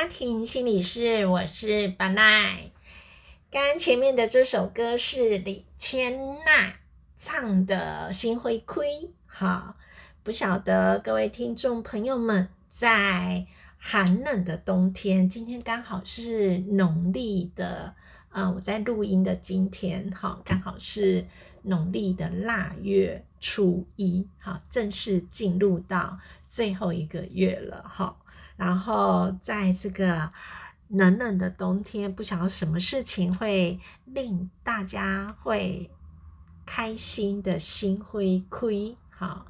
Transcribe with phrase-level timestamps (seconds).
[0.00, 2.70] 家庭心理师，我是巴奈。
[3.50, 6.74] 刚前面的这首歌是李千娜
[7.16, 8.86] 唱的《心会亏》，
[9.26, 9.74] 好，
[10.22, 13.44] 不晓得各位听众朋友们，在
[13.76, 17.96] 寒冷的冬天，今天刚好是农历的，
[18.28, 21.26] 啊，我在录音的今天，好，刚好是
[21.62, 28.16] 农历的腊月初一，好，正式进入到最后一个月了，哈，
[28.58, 30.30] 然后在这个。
[30.90, 35.90] 冷冷的冬天，不晓得什么事情会令大家会
[36.64, 38.96] 开心的心会亏。
[39.10, 39.44] 好，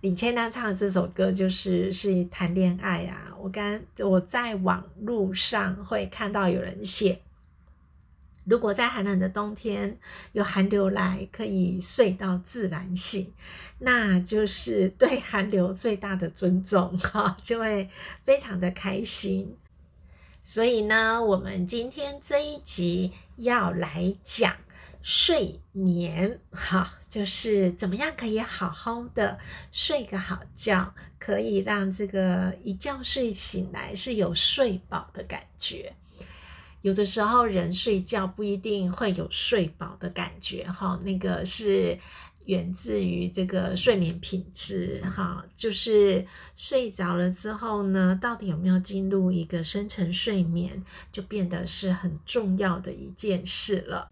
[0.00, 3.34] 李千娜唱的这首歌就是是谈恋爱啊。
[3.36, 7.20] 我刚我在网络上会看到有人写，
[8.46, 9.98] 如果在寒冷的冬天
[10.32, 13.34] 有寒流来，可以睡到自然醒，
[13.80, 17.90] 那就是对寒流最大的尊重哈，就会
[18.24, 19.56] 非常的开心。
[20.40, 24.56] 所以呢，我们今天这一集要来讲
[25.02, 29.40] 睡眠，哈，就是怎么样可以好好的
[29.72, 35.92] 睡个好觉，可以让这个一觉睡醒来是有睡饱的感觉。
[36.86, 41.98] 有的时候人睡觉不一定会有睡饱的感觉，哈，那个是。
[42.46, 50.80] 源自于这个睡眠品质，哈，就是睡着了之后呢，到底有没有进入一个深层睡眠，
[51.10, 54.08] 就变得是很重要的一件事了。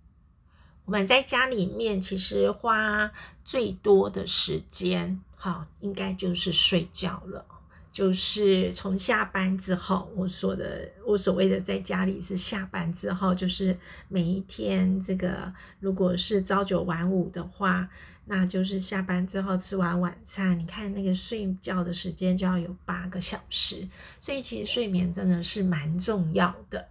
[0.84, 3.08] 我们在家里面其实花
[3.44, 7.46] 最多的时间，哈，应该就是睡觉了。
[7.94, 13.78] 就是从下班之后，我说的，我所谓的在家里是下班之后，就是
[14.08, 17.88] 每一天这个，如果是朝九晚五的话。
[18.26, 23.86] 那就是下班之后吃完晚餐，你看那个睡觉的时间就要有八个小时，
[24.18, 26.88] 所以其实睡眠真的是蛮重要的。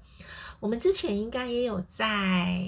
[0.59, 2.63] 我们之前应该也有在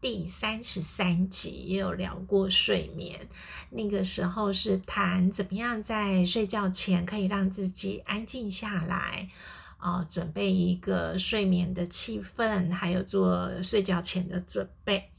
[0.00, 3.28] 第三十三集也有聊过睡眠，
[3.68, 9.28] 那个时候是谈怎么样在睡觉前可以让自己安静下来，
[9.76, 15.10] 啊，准备一个睡眠的气氛，还有做睡觉前的准备。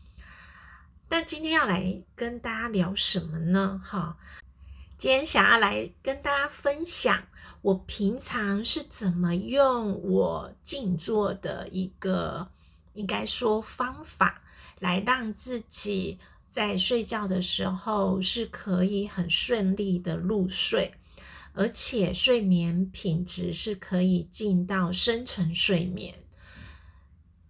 [1.07, 3.79] 但今天要来跟大家聊什么呢？
[3.85, 4.17] 哈，
[4.97, 7.27] 今天想要来跟大家分享
[7.61, 12.49] 我平常是怎么用我静坐的一个，
[12.93, 14.41] 应该说方法，
[14.81, 20.95] 来让自己在睡觉的时候是可以很顺利的入睡，
[21.53, 26.15] 而且睡眠品质是可以进到深层睡眠。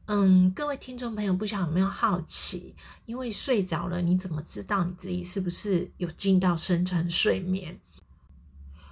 [0.07, 2.75] 嗯，各位听众朋友，不晓得有没有好奇？
[3.05, 7.79] 因为睡着了，你怎么知道你自己是不是有进到深层睡眠？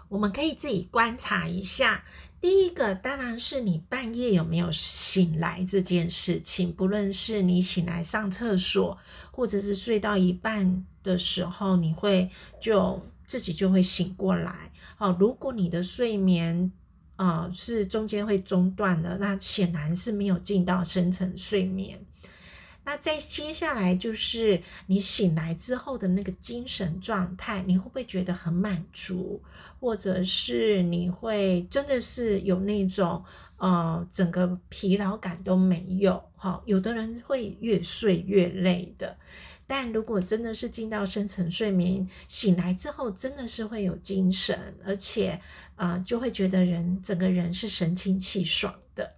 [0.07, 2.06] 我们可以自己观察一下。
[2.41, 8.97] 第一个当然是你半夜有没有醒来这件事情，不论是你醒来上厕所，
[9.31, 14.71] 或者是睡到一半的时候，你会就自己就会醒过来。
[14.97, 16.71] 哦，如果你的睡眠。
[17.19, 22.00] 啊，是中间会中断的，那显然是没有进到深层睡眠。
[22.84, 29.44] 那在接下来就是你醒来之后的那个精神状态，你会不会觉得很满足，
[29.80, 33.24] 或者是你会真的是有那种
[33.58, 36.24] 呃整个疲劳感都没有？
[36.36, 39.18] 哈，有的人会越睡越累的。
[39.68, 45.40] 但如果真的是进到深层睡眠，醒来之后真的是会有精神，而且
[45.76, 49.14] 啊就会觉得人整个人是神清气爽的。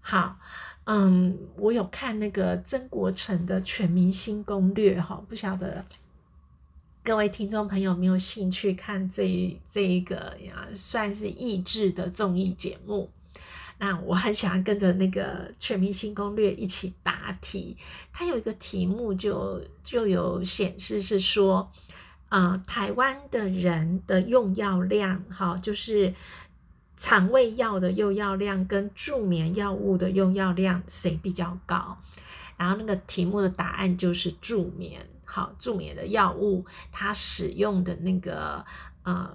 [0.00, 0.38] 好，
[0.90, 5.84] 嗯，我有看那个曾国成的《全明星攻略》哈，不晓得
[7.04, 13.10] 各位听众朋友有没有兴趣看这这一个呀，算是益智的综艺节目。
[13.76, 17.76] 那我很喜欢跟着那个《全明星攻略》一起答题。
[18.10, 21.70] 它有一个题目就就有显示是说，
[22.30, 26.14] 啊，台湾的人的用药量，哈，就是
[26.98, 31.96] 肠胃药的用药量跟助眠药物的用药量谁比较高？
[32.58, 38.62] 然后那个题目的答案就是助眠，好，助眠的药物它使用的那个
[39.04, 39.30] 呃。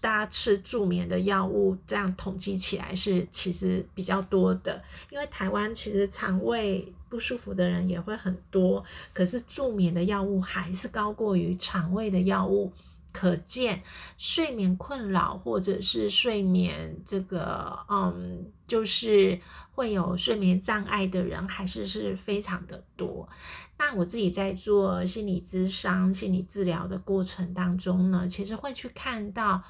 [0.00, 4.82] 大家吃助眠的药物，这样统计起来是其实比较多的。
[5.10, 8.82] 因为台湾其实肠胃不舒服的人也会很多，
[9.12, 12.72] 可是助眠的药物还是高过于肠胃的药物。
[13.14, 13.80] 可见
[14.18, 19.38] 睡眠困扰或者是睡眠这个嗯，就是
[19.70, 23.28] 会有睡眠障碍的人，还是是非常的多。
[23.78, 29.62] 那我自己在做心理咨商、心理治疗的过程当中呢，其实会去看到，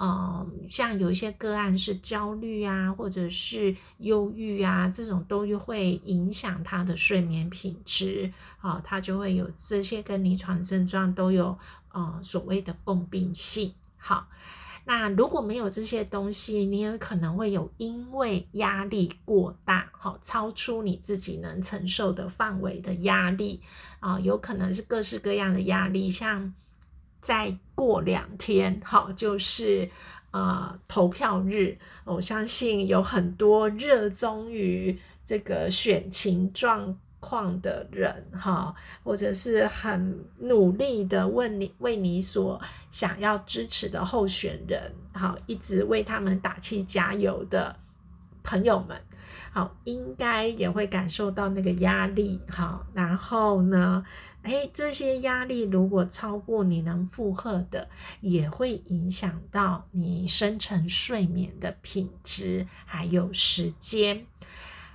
[0.00, 11.58] 嗯，像有一些个案是焦虑啊，或者是忧郁啊，这种都会影响他的睡眠品质，啊，他就会有这些跟临床症状都有，
[11.98, 13.74] 呃，所谓的共病性。
[13.96, 14.28] 好，
[14.84, 23.60] 那如果没有这些东西，你也可能会有因为压力过大，好，超出你自己能承受的范围的压力，
[23.98, 26.54] 啊，有可能是各式各样的压力，像。
[27.20, 29.90] 再过两天，好，就是
[30.30, 31.76] 呃投票日。
[32.04, 42.60] 我相信有很多热衷于这个选情状况的人，哈，或者是很努力的问你为你所
[42.90, 47.74] 想要支持的候选人，好，一直为他们打气加油的
[48.42, 49.00] 朋友们，
[49.52, 54.04] 好，应该也会感受到那个压力，好，然后呢？
[54.40, 57.88] 哎，这些压力如果超过你能负荷的，
[58.20, 64.24] 也会影响到你深层睡眠的品质还有时间。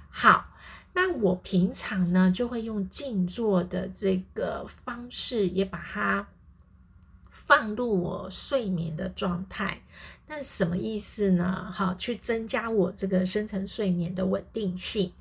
[0.10, 0.46] 好，
[0.94, 6.28] 那我平常呢就会用静坐的这个方式，也把它
[7.30, 9.82] 放入我睡眠的状态。
[10.28, 11.72] 那什么意思呢？
[11.74, 15.12] 好，去增加我这个深层睡眠的稳定性。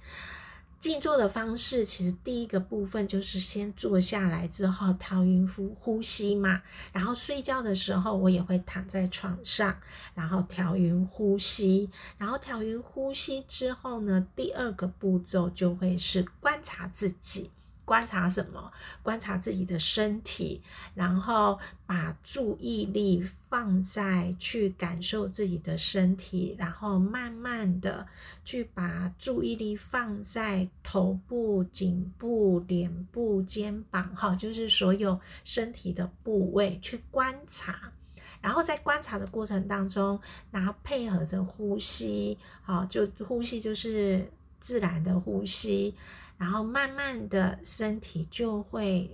[0.82, 9.78] 静坐的方式，其实第一个部分就是先坐下来之后调匀呼呼吸嘛，然后睡觉的时候我也会躺在床上，
[10.12, 11.88] 然后调匀呼吸，
[12.18, 17.52] 然后调匀呼吸之后呢，第二个步骤就会是观察自己。
[17.84, 18.72] 观察什么？
[19.02, 20.62] 观察自己的身体，
[20.94, 28.06] 然后把注意力放在去感受自己的身体，然后慢慢的
[28.44, 37.92] 去把注意力放在头部、颈部、脸部、肩膀，哈，就是所有身体的部位去观察。
[38.40, 40.20] 然后在观察的过程当中，
[40.50, 44.28] 然后配合着呼吸，好，就呼吸就是
[44.60, 45.94] 自然的呼吸。
[46.36, 49.10] 然后慢慢的身体就会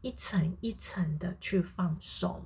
[0.00, 2.42] 一层一层的去放松，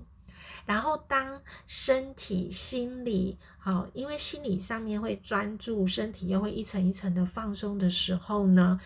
[0.65, 8.81] 然后当身体、心理好，因为心理上面会专注，身体又会一层一层的放松的时候呢，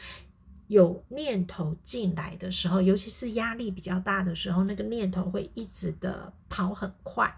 [0.69, 7.35] 有念头进来的时候，尤其是压力比较大的时候，那个念头会一直的跑很快。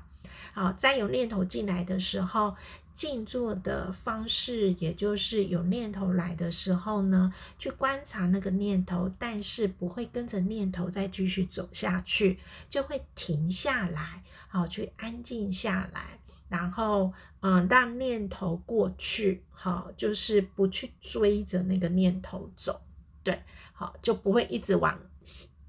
[0.52, 2.56] 好，在有念头进来的时候。
[2.94, 16.18] 静坐的方式，也就是有念头来的时候呢，去观察那个念头，但是不会跟着念头再继续走下去，就会停下来，好，去安静下来，
[16.48, 22.82] 然后嗯，让念头过去，好，就是不去追着那个念头走，
[23.22, 24.98] 对，好，就不会一直往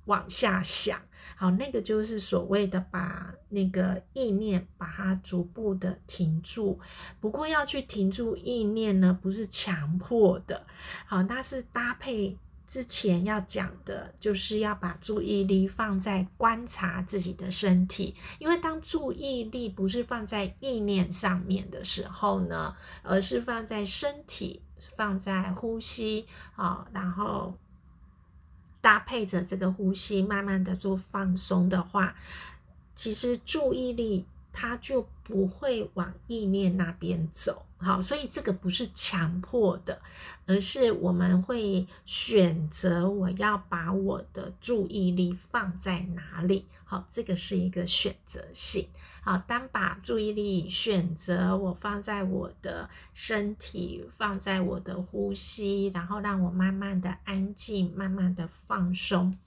[0.05, 1.01] 往下想。
[1.35, 6.79] 好，那个就是所谓的把那个意念把它逐步的停住。
[7.19, 10.65] 不过要去停住意念呢，不是强迫的。
[11.05, 12.37] 好，那是搭配
[12.67, 18.15] 之前要讲的，就是要把注意力放在观察自己的身体。
[18.39, 24.61] 因为当注意力不是放在意念上面的时候呢，而是放在身体，
[24.95, 26.25] 放在呼吸
[26.55, 27.57] 啊，然后。
[28.83, 32.13] 搭配着这个呼吸，慢慢的做放松的话，
[32.97, 37.65] 其实注意力它就不会往意念那边走。
[37.77, 40.01] 好，所以这个不是强迫的，
[40.45, 46.67] 而是我们会选择我要把我的注意力放在哪里。
[46.83, 48.89] 好，这个是一个选择性。
[49.25, 59.37] 好，当把注意力选择我放在我的身体，放在我的呼吸，然后让我慢慢的安静，慢慢的放松。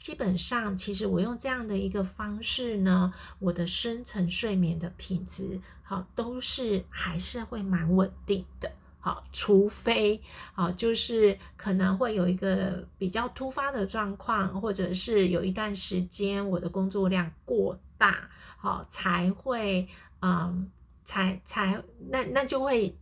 [0.00, 8.72] 基本上，其实我用这样的一个方式呢，我的深层睡眠的品质，好，都是还是会蛮稳定的。
[8.98, 10.20] 好，除非
[10.52, 18.28] 好，就是可能会有一个比较突发的状况，或者是有一段时间我的工作量过大。
[18.60, 19.88] 好，才会，
[20.20, 20.70] 嗯，
[21.02, 22.94] 才才那那就会，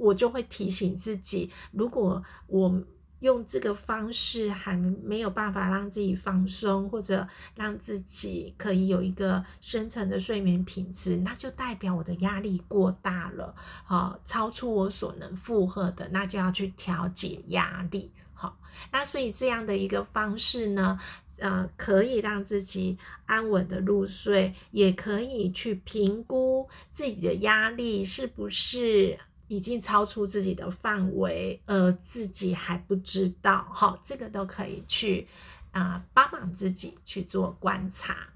[0.00, 2.82] 我就会提醒自己，如果我
[3.20, 13.54] 用这个方式还没有办法让自己放松，或者让自己可以有一个深层的睡眠品质，那就代表我的压力过大了，
[13.84, 18.58] 好，超出我所能负荷的，那就要去调节压力，好，
[18.90, 20.98] 那所以这样的一个方式呢？
[21.38, 35.26] 呃，可以让自己安稳的入睡，也可以去评估自己的压力是不是已经超出自己的范围，呃，自己还不知道，哈，这个都可以去
[35.72, 38.28] 啊帮忙自己去做观察。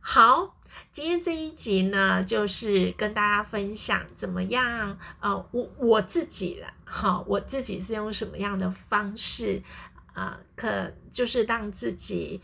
[0.00, 0.56] 好，
[0.90, 9.62] 今天这一集呢，就是跟大家分享怎么样，呃，我我自己了，好，我自己是用什么样的方式，
[10.14, 12.42] 啊，可就是让自己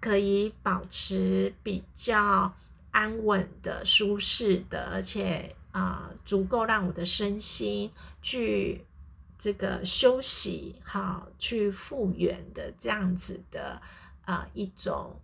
[0.00, 2.54] 可以保持比较
[2.92, 7.90] 安稳的、舒适的，而且啊，足够让我的身心
[8.22, 8.86] 去
[9.36, 13.82] 这个休息，好，去复原的这样子的
[14.24, 15.20] 啊一种。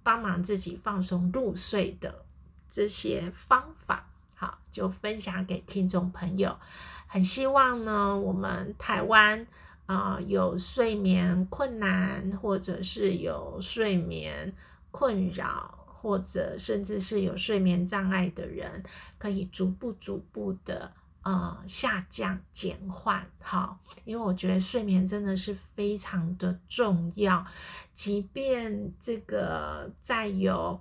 [0.00, 2.24] 帮忙自己放松入睡的
[2.70, 6.58] 这些方法，好，就分享给听众朋友。
[7.06, 9.46] 很希望呢，我们台湾
[9.88, 14.54] 啊有睡眠困难，或者是有睡眠
[14.90, 18.84] 困扰，或者甚至是有睡眠障碍的人，
[19.18, 20.92] 可以逐步逐步的。
[21.22, 27.44] 呃，下降减缓，好，因为我觉得睡眠真的是非常的重要，
[27.92, 30.80] 即便这个再有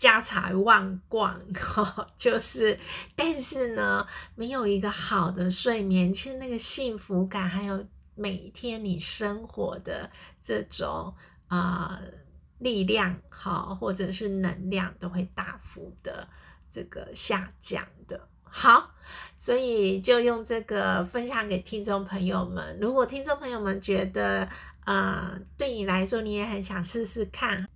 [0.00, 2.78] 家财万贯，哈， 就是，
[3.14, 10.10] 但是呢，没有一个好的睡眠，其实那个幸福感，还有每天你生活的
[10.42, 11.14] 这种
[11.48, 12.00] 啊
[12.60, 16.26] 力量，好，或者是能量，都会大幅的
[16.70, 18.26] 这个下降的。
[18.42, 18.92] 好，
[19.36, 22.78] 所以就用这个分享给听众朋友们。
[22.80, 24.48] 如果听众朋友们觉得，
[24.86, 27.68] 呃，对你来说你也很想试试看，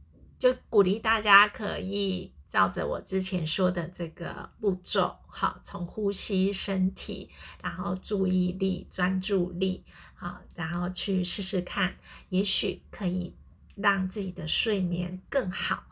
[0.44, 7.30] 就鼓励大家可以照着我之前说的这个步骤，好，从呼吸、身体，
[7.62, 9.82] 然后注意力、专注力，
[10.14, 11.96] 好，然后去试试看，
[12.28, 13.34] 也许可以
[13.74, 15.84] 让自己的睡眠更好。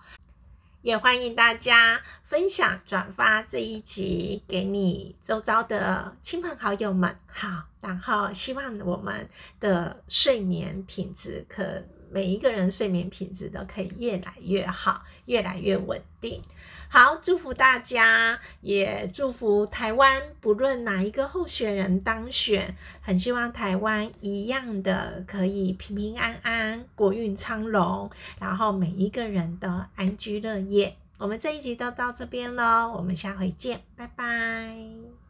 [0.82, 7.18] 也欢迎大家分享、转发这一集给你周遭的亲朋好友们。
[7.26, 9.28] 好，然后希望我们
[9.60, 11.62] 的睡眠品质，可
[12.10, 16.40] 每一个人睡眠品质都可以越来越好，越来越稳定。
[16.88, 30.96] 好，祝福大家，也祝福台湾，不论哪一个候选人当选，很希望台湾一样的可以平平安安、国运昌隆，然后每一个人都安居乐业。
[31.16, 35.21] 我们这一集都到这边喽，我们下回见，拜拜。